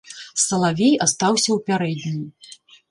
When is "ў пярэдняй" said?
1.59-2.21